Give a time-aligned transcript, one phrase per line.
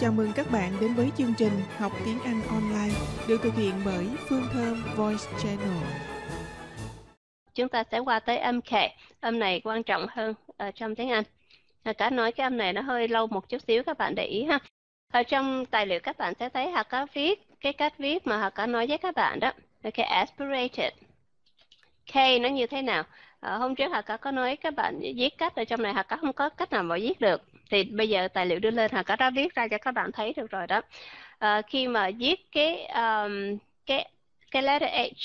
[0.00, 2.94] Chào mừng các bạn đến với chương trình Học tiếng Anh online
[3.28, 5.84] được thực hiện bởi Phương Thơm Voice Channel.
[7.54, 8.72] Chúng ta sẽ qua tới âm K.
[9.20, 11.24] Âm này quan trọng hơn ở trong tiếng Anh.
[11.84, 14.24] Ờ, cả nói cái âm này nó hơi lâu một chút xíu các bạn để
[14.24, 14.58] ý ha.
[15.12, 18.38] Ở trong tài liệu các bạn sẽ thấy Hà có viết cái cách viết mà
[18.38, 19.52] Hà có nói với các bạn đó.
[19.84, 20.92] Okay, aspirated.
[22.12, 23.04] K nó như thế nào?
[23.40, 26.02] À, hôm trước Hà có có nói các bạn viết cách ở trong này Hà
[26.02, 27.42] có không có cách nào mà viết được
[27.72, 30.12] thì bây giờ tài liệu đưa lên Hà có đã viết ra cho các bạn
[30.12, 30.80] thấy được rồi đó.
[31.38, 34.08] À, khi mà viết cái um, cái
[34.50, 35.20] cái letter H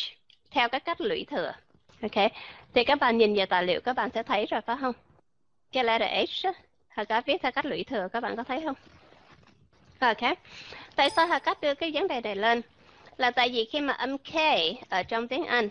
[0.52, 1.54] theo cái cách lũy thừa.
[2.02, 2.32] Ok
[2.74, 4.94] thì các bạn nhìn vào tài liệu các bạn sẽ thấy rồi phải không?
[5.72, 6.10] Cái letter
[6.44, 6.48] H
[6.88, 8.76] Hà có viết theo cách lũy thừa các bạn có thấy không?
[10.00, 10.38] Ok
[10.96, 12.62] tại sao Hà cách đưa cái vấn đề này lên?
[13.18, 14.34] Là tại vì khi mà âm K
[14.90, 15.70] ở trong tiếng Anh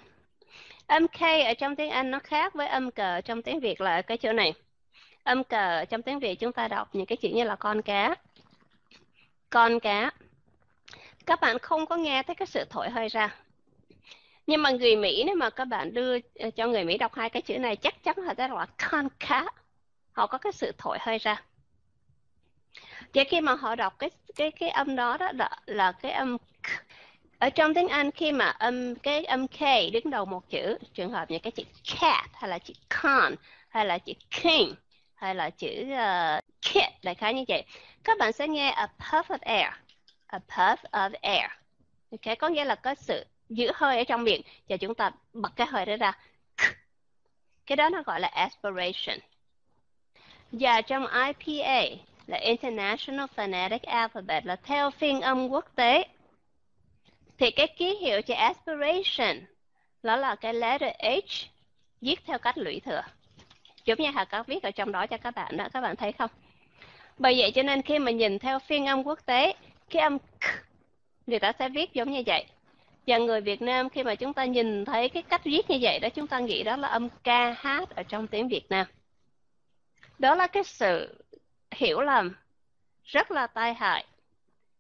[0.87, 4.03] Âm K ở trong tiếng Anh nó khác với âm cờ trong tiếng Việt là
[4.03, 4.55] cái chỗ này.
[5.27, 8.15] Âm cờ trong tiếng Việt chúng ta đọc những cái chữ như là con cá.
[9.51, 10.11] Con cá.
[11.27, 13.35] Các bạn không có nghe thấy cái sự thổi hơi ra.
[14.47, 17.31] Nhưng mà người Mỹ nếu mà các bạn đưa ờ, cho người Mỹ đọc hai
[17.31, 19.47] cái chữ này chắc chắn họ sẽ đọc là con cá.
[20.13, 21.43] Họ có cái sự thổi hơi ra.
[23.15, 26.37] Và khi mà họ đọc cái cái cái âm đó đó là, là cái âm
[27.39, 29.61] ở trong tiếng Anh khi mà âm cái âm K
[29.93, 31.63] đứng đầu một chữ trường hợp như cái chữ
[32.01, 33.35] cat hay là chữ con
[33.69, 34.75] hay là chữ king
[35.17, 37.65] hay là chữ uh, kit đại khái như vậy.
[38.05, 39.73] Các bạn sẽ nghe a puff of air
[40.27, 41.51] a puff of air
[42.11, 44.43] ok có nghĩa là có sự giữ hơi ở trong miệng.
[44.69, 46.13] Và chúng ta bật cái hơi đó ra.
[47.67, 49.19] Cái đó nó gọi là aspiration.
[50.53, 51.83] Và trong IPA
[52.27, 56.05] là International Phonetic Alphabet là theo phiên âm quốc tế.
[57.39, 59.47] Thì cái ký hiệu cho aspiration
[60.03, 61.47] đó là cái letter H
[62.01, 63.03] viết theo cách lũy thừa.
[63.87, 66.13] Giống như Hà có viết ở trong đó cho các bạn đó, các bạn thấy
[66.13, 66.31] không?
[67.19, 69.55] Bởi vậy cho nên khi mà nhìn theo phiên âm quốc tế,
[69.91, 70.45] cái âm k,
[71.27, 72.45] người ta sẽ viết giống như vậy.
[73.07, 75.99] Và người Việt Nam khi mà chúng ta nhìn thấy cái cách viết như vậy
[75.99, 78.87] đó, chúng ta nghĩ đó là âm ca hát ở trong tiếng Việt Nam.
[80.19, 81.25] Đó là cái sự
[81.71, 82.35] hiểu lầm
[83.05, 84.05] rất là tai hại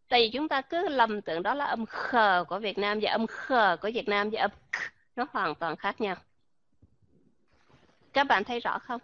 [0.08, 3.10] tại vì chúng ta cứ lầm tưởng đó là âm khờ của Việt Nam và
[3.10, 4.76] âm khờ của Việt Nam và âm k
[5.16, 6.16] nó hoàn toàn khác nhau
[8.16, 9.00] các bạn thấy rõ không?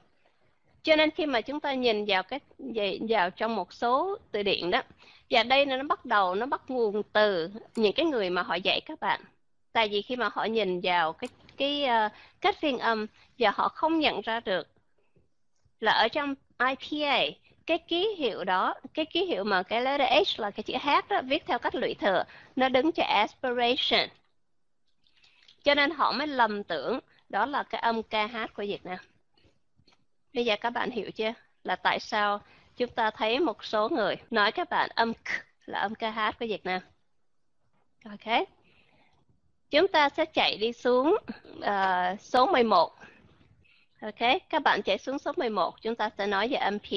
[0.82, 2.40] Cho nên khi mà chúng ta nhìn vào cái
[3.08, 4.82] vào trong một số từ điển đó
[5.30, 8.80] và đây nó bắt đầu nó bắt nguồn từ những cái người mà họ dạy
[8.80, 9.20] các bạn.
[9.72, 13.06] Tại vì khi mà họ nhìn vào cái cái uh, cách phiên âm
[13.38, 14.68] và họ không nhận ra được
[15.80, 17.20] là ở trong IPA
[17.66, 21.08] cái ký hiệu đó cái ký hiệu mà cái letter H là cái chữ H
[21.08, 22.24] đó viết theo cách lũy thừa
[22.56, 24.08] nó đứng cho aspiration.
[25.64, 26.98] Cho nên họ mới lầm tưởng
[27.32, 28.98] đó là cái âm KH của Việt Nam.
[30.34, 31.32] Bây giờ các bạn hiểu chưa?
[31.64, 32.40] Là tại sao
[32.76, 35.28] chúng ta thấy một số người nói các bạn âm K
[35.66, 36.80] là âm KH của Việt Nam.
[38.04, 38.48] Ok.
[39.70, 41.16] Chúng ta sẽ chạy đi xuống
[41.58, 42.94] uh, số 11
[44.00, 46.90] ok các bạn chạy xuống số 11 chúng ta sẽ nói về âm P.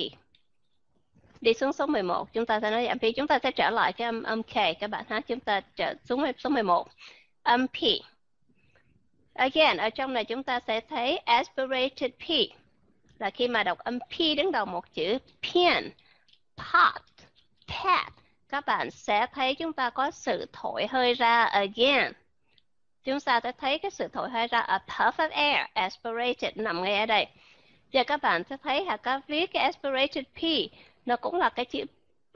[1.42, 3.04] Đi xuống số 11 chúng ta sẽ nói về âm P.
[3.16, 4.54] Chúng ta sẽ trở lại cái âm âm K.
[4.80, 6.88] Các bạn ha chúng ta trở xuống số 11
[7.44, 7.78] âm P
[9.36, 12.30] again ở trong này chúng ta sẽ thấy aspirated P.
[13.20, 15.18] Là khi mà đọc âm P đứng đầu một chữ
[15.54, 15.90] pen
[16.58, 17.02] pot
[17.68, 18.14] tap,
[18.50, 22.12] các bạn sẽ thấy chúng ta có sự thổi hơi ra again.
[23.04, 26.84] Chúng ta sẽ thấy cái sự thổi hơi ra a puff of air aspirated nằm
[26.84, 27.28] ngay ở đây.
[27.92, 30.42] Giờ các bạn sẽ thấy hả các viết cái aspirated P
[31.06, 31.84] nó cũng là cái chữ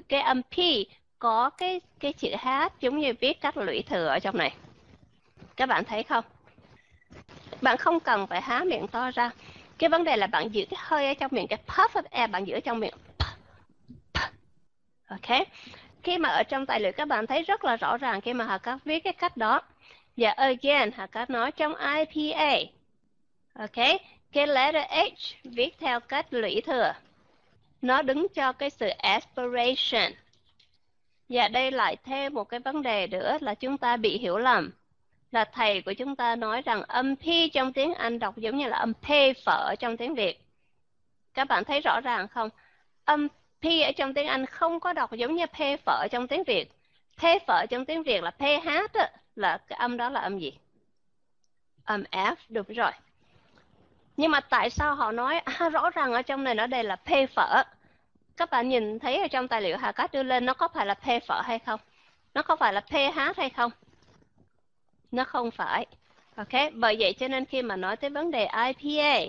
[0.08, 0.58] cái âm P
[1.20, 2.50] có cái cái chữ H
[2.80, 4.54] giống như viết các lũy thừa ở trong này.
[5.56, 6.24] Các bạn thấy không?
[7.62, 9.32] Bạn không cần phải há miệng to ra.
[9.78, 12.30] Cái vấn đề là bạn giữ cái hơi ở trong miệng, cái puff of air
[12.32, 12.94] bạn giữ ở trong miệng.
[15.10, 15.48] Ok.
[16.04, 18.46] Khi mà ở trong tài liệu các bạn thấy rất là rõ ràng khi mà
[18.46, 19.62] Hà Cát viết cái cách đó.
[20.18, 22.58] Và again, Hà Cát nói trong IPA
[23.54, 23.88] ok.
[24.32, 26.94] Cái letter H viết theo cách lũy thừa.
[27.82, 30.12] Nó đứng cho cái sự aspiration.
[31.30, 34.72] Và đây lại thêm một cái vấn đề nữa là chúng ta bị hiểu lầm
[35.32, 37.24] là thầy của chúng ta nói rằng âm P
[37.54, 39.08] trong tiếng Anh đọc giống như là âm P
[39.46, 40.42] phở trong tiếng Việt.
[41.34, 42.50] Các bạn thấy rõ ràng không?
[43.06, 43.28] Âm
[43.62, 46.72] P ở trong tiếng Anh không có đọc giống như P phở trong tiếng Việt.
[47.18, 48.92] P phở trong tiếng Việt là PH hát
[49.36, 50.54] là cái âm đó là âm gì?
[51.84, 52.92] Âm F, được rồi.
[54.18, 56.96] Nhưng mà tại sao họ nói à, rõ ràng ở trong này nó đây là
[56.96, 57.64] P phở?
[58.38, 60.86] Các bạn nhìn thấy ở trong tài liệu Hà Cát đưa lên nó có phải
[60.86, 61.80] là P phở hay không?
[62.34, 63.72] Nó có phải là PH hay không?
[65.12, 65.86] Nó không phải.
[66.36, 69.20] Ok bởi vậy cho nên khi mà nói tới vấn đề IPA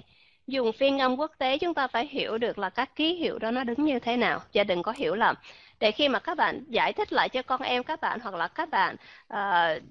[0.47, 3.51] dùng phiên âm quốc tế chúng ta phải hiểu được là các ký hiệu đó
[3.51, 4.41] nó đứng như thế nào.
[4.55, 5.37] Và đừng có hiểu lầm.
[5.81, 8.49] Để khi mà các bạn giải thích lại cho con em các bạn hoặc là
[8.49, 8.97] các bạn
[9.35, 9.83] uh,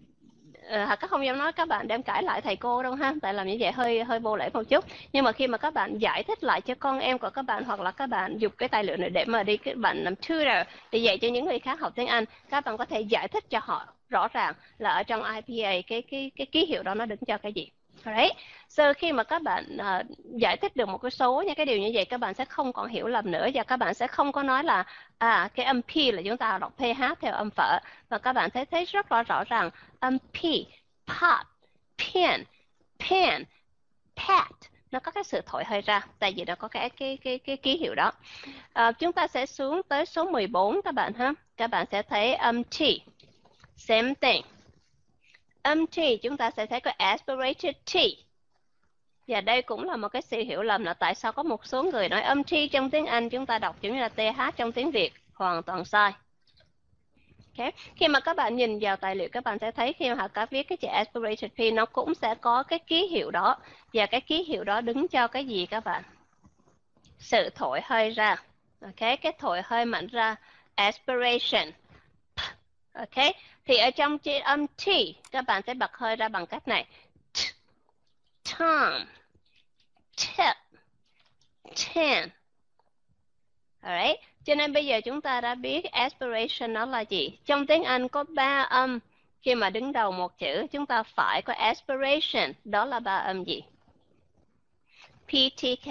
[0.68, 3.14] Ờ, uh, các không dám nói các bạn đem cãi lại thầy cô đâu ha.
[3.22, 4.86] Tại làm như vậy hơi hơi vô lễ một chút.
[5.14, 7.64] Nhưng mà khi mà các bạn giải thích lại cho con em của các bạn
[7.64, 10.16] hoặc là các bạn dùng cái tài liệu này để mà đi các bạn làm
[10.16, 10.48] tutor
[10.92, 13.50] để dạy cho những người khác học tiếng Anh các bạn có thể giải thích
[13.50, 17.06] cho họ rõ ràng là ở trong IPA cái cái cái ký hiệu đó nó
[17.06, 17.72] đứng cho cái gì.
[18.04, 18.38] Alright.
[18.70, 20.06] So khi mà các bạn uh,
[20.42, 22.74] giải thích được một cái số những cái điều như vậy các bạn sẽ không
[22.74, 24.84] còn hiểu lầm nữa và các bạn sẽ không có nói là
[25.18, 27.80] à cái âm P là chúng ta đọc PH theo âm phở
[28.10, 29.70] và các bạn thấy thấy rất là rõ ràng
[30.00, 30.42] âm P,
[31.08, 31.46] pot,
[31.98, 32.44] pen,
[33.10, 33.44] pen,
[34.16, 34.52] pat
[34.92, 37.58] nó có cái sự thổi hơi ra tại vì nó có cái cái cái cái
[37.58, 38.12] ký hiệu đó.
[38.74, 41.34] À, chúng ta sẽ xuống tới số 14 các bạn ha.
[41.58, 42.78] Các bạn sẽ thấy âm T.
[43.76, 44.42] Same thing
[45.62, 47.98] âm T chúng ta sẽ thấy có aspirated T.
[49.28, 51.84] Và đây cũng là một cái sự hiểu lầm là tại sao có một số
[51.84, 54.72] người nói âm T trong tiếng Anh chúng ta đọc giống như là TH trong
[54.72, 55.14] tiếng Việt.
[55.34, 56.12] Hoàn toàn sai.
[57.58, 57.72] Okay.
[57.96, 60.28] Khi mà các bạn nhìn vào tài liệu các bạn sẽ thấy khi mà họ
[60.28, 63.58] có viết cái chữ aspirated P nó cũng sẽ có cái ký hiệu đó
[63.94, 66.04] và cái ký hiệu đó đứng cho cái gì các bạn?
[67.20, 68.36] Sự thổi hơi ra.
[68.82, 70.36] Ok, cái thổi hơi mạnh ra
[70.76, 71.72] aspiration.
[73.00, 73.26] Ok,
[73.66, 74.84] thì ở trong chữ âm T
[75.32, 76.86] các bạn sẽ bật hơi ra bằng cách này.
[77.34, 77.38] T,
[78.60, 79.06] tom,
[80.18, 80.56] tip,
[81.94, 82.30] ten.
[83.82, 84.20] Alright.
[84.46, 87.38] Cho nên bây giờ chúng ta đã biết aspiration nó là gì.
[87.46, 89.00] Trong tiếng Anh có ba âm
[89.42, 93.44] khi mà đứng đầu một chữ chúng ta phải có aspiration đó là ba âm
[93.44, 93.62] gì
[95.28, 95.88] PTK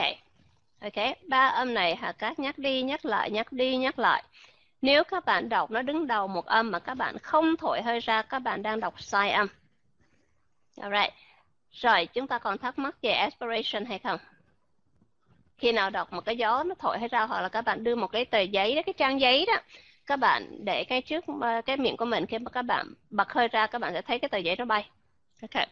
[0.80, 4.22] ok ba âm này hà cát nhắc đi nhắc lại nhắc đi nhắc lại
[4.82, 8.00] nếu các bạn đọc nó đứng đầu một âm mà các bạn không thổi hơi
[8.00, 9.46] ra, các bạn đang đọc sai âm.
[10.80, 11.12] Alright.
[11.72, 14.20] Rồi, chúng ta còn thắc mắc về aspiration hay không?
[15.58, 17.94] Khi nào đọc một cái gió nó thổi hơi ra hoặc là các bạn đưa
[17.94, 19.56] một cái tờ giấy đó, cái trang giấy đó,
[20.06, 23.32] các bạn để cái trước ờ, cái miệng của mình khi mà các bạn bật
[23.32, 24.88] hơi ra các bạn sẽ thấy cái tờ giấy nó bay.
[25.42, 25.66] Ok.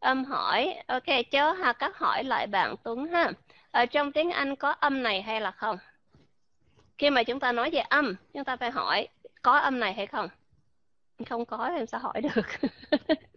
[0.00, 3.30] Âm hỏi, ok, chớ ha các hỏi lại bạn Tuấn ha.
[3.70, 5.78] Ở trong tiếng Anh có âm này hay là không?
[6.98, 9.08] Khi mà chúng ta nói về âm chúng ta phải hỏi
[9.42, 10.28] có âm này hay không?
[11.28, 12.70] Không có em sẽ hỏi được.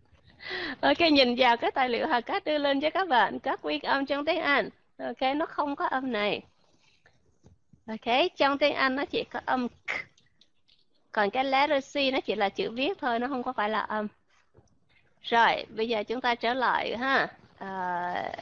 [0.82, 3.82] Ok nhìn vào cái tài liệu Hà Cát đưa lên cho các bạn các nguyên
[3.82, 4.70] âm trong tiếng Anh.
[4.98, 6.42] Ok nó không có âm này.
[7.88, 9.92] Ok trong tiếng Anh nó chỉ có âm k.
[11.12, 13.80] Còn cái letter C nó chỉ là chữ viết thôi nó không có phải là
[13.80, 14.08] âm.
[15.22, 17.28] Rồi bây giờ chúng ta trở lại ha.
[17.64, 18.34] Uh,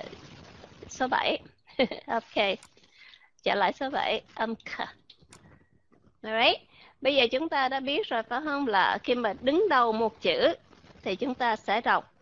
[0.89, 1.39] số 7
[2.07, 2.57] ok
[3.44, 4.99] trở lại số 7 âm k.
[6.21, 6.62] Alright.
[7.01, 10.21] Bây giờ chúng ta đã biết rồi phải không là khi mà đứng đầu một
[10.21, 10.56] chữ
[11.04, 12.13] thì chúng ta sẽ đọc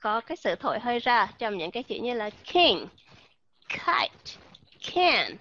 [0.00, 2.86] có cái sự thổi hơi ra trong những cái chữ như là king,
[3.68, 4.08] kite,
[4.94, 5.36] can,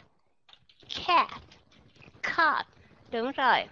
[1.06, 1.28] cat,
[2.22, 2.66] cot.
[3.12, 3.66] Đúng rồi.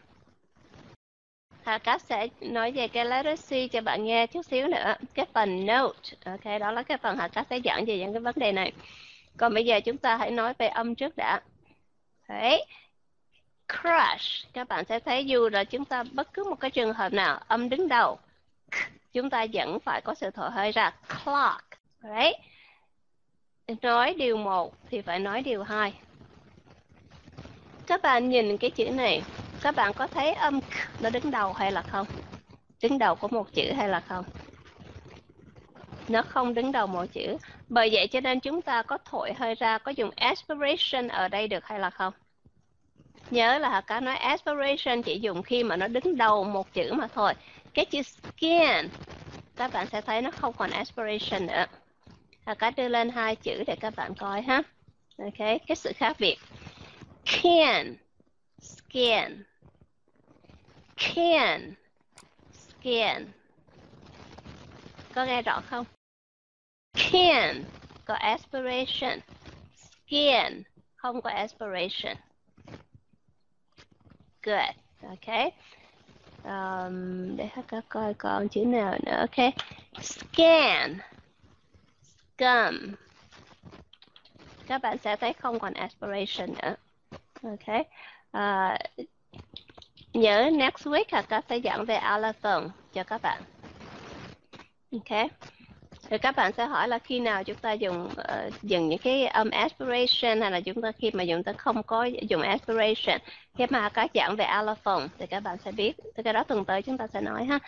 [1.63, 4.95] Hà Cáp sẽ nói về cái letter C cho bạn nghe chút xíu nữa.
[5.13, 8.19] Cái phần note, ok, đó là cái phần Hà Cáp sẽ giảng về những cái
[8.19, 8.71] vấn đề này.
[9.37, 11.41] Còn bây giờ chúng ta hãy nói về âm trước đã.
[12.29, 12.65] Đấy,
[13.71, 14.53] crush.
[14.53, 17.39] Các bạn sẽ thấy dù là chúng ta bất cứ một cái trường hợp nào,
[17.47, 18.19] âm đứng đầu,
[19.13, 20.93] chúng ta vẫn phải có sự thổi hơi ra.
[21.07, 21.63] Clock,
[22.01, 22.35] right?
[23.81, 25.93] Nói điều một thì phải nói điều hai.
[27.87, 29.21] Các bạn nhìn cái chữ này,
[29.61, 30.59] các bạn có thấy âm
[30.99, 32.07] nó đứng đầu hay là không?
[32.81, 34.25] Đứng đầu của một chữ hay là không?
[36.07, 37.37] Nó không đứng đầu một chữ.
[37.69, 41.47] Bởi vậy cho nên chúng ta có thổi hơi ra, có dùng aspiration ở đây
[41.47, 42.13] được hay là không?
[43.31, 47.07] Nhớ là có nói aspiration chỉ dùng khi mà nó đứng đầu một chữ mà
[47.07, 47.33] thôi.
[47.73, 48.89] Cái chữ skin,
[49.55, 51.65] các bạn sẽ thấy nó không còn aspiration nữa.
[52.45, 54.61] Họ có đưa lên hai chữ để các bạn coi ha.
[55.17, 56.37] Ok, cái sự khác biệt.
[57.25, 57.95] Can,
[58.61, 59.43] skin.
[60.97, 61.73] Can,
[62.53, 63.31] skin.
[65.15, 65.85] Có nghe rõ không?
[67.11, 67.63] Can,
[68.05, 69.19] có aspiration.
[69.75, 70.63] Skin,
[70.95, 72.17] không có aspiration
[74.43, 74.75] good.
[75.09, 75.51] Okay.
[76.43, 79.17] Um, để các coi còn chữ nào nữa.
[79.17, 79.51] Okay.
[80.01, 80.97] scan.
[82.37, 82.95] Scum
[84.71, 86.75] các bạn sẽ thấy không còn aspiration nữa.
[87.43, 87.83] Okay.
[88.37, 89.05] uh,
[90.13, 93.41] nhớ next week là các sẽ giảng về allophone cho các bạn.
[94.91, 95.27] Okay
[96.11, 99.27] thì các bạn sẽ hỏi là khi nào chúng ta dùng uh, dùng những cái
[99.27, 103.19] âm um, aspiration hay là chúng ta khi mà chúng ta không có dùng aspiration
[103.57, 105.93] khi mà có giảng về allophone thì các bạn sẽ biết.
[106.15, 107.59] Thì cái đó tuần tới chúng ta sẽ nói ha.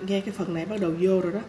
[0.00, 1.40] Nghe cái phần này bắt đầu vô rồi đó.